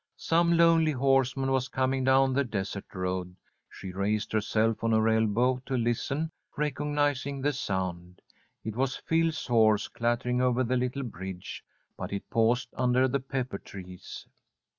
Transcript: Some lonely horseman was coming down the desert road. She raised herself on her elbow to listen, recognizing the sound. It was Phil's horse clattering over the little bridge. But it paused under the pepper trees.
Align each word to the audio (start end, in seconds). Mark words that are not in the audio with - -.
Some 0.17 0.57
lonely 0.57 0.93
horseman 0.93 1.51
was 1.51 1.67
coming 1.67 2.03
down 2.03 2.33
the 2.33 2.43
desert 2.43 2.85
road. 2.95 3.35
She 3.69 3.91
raised 3.91 4.31
herself 4.31 4.83
on 4.83 4.91
her 4.93 5.07
elbow 5.07 5.61
to 5.67 5.77
listen, 5.77 6.31
recognizing 6.57 7.39
the 7.39 7.53
sound. 7.53 8.19
It 8.63 8.75
was 8.75 8.95
Phil's 8.95 9.45
horse 9.45 9.87
clattering 9.87 10.41
over 10.41 10.63
the 10.63 10.75
little 10.75 11.03
bridge. 11.03 11.63
But 11.97 12.11
it 12.13 12.27
paused 12.31 12.69
under 12.75 13.07
the 13.07 13.19
pepper 13.19 13.59
trees. 13.59 14.25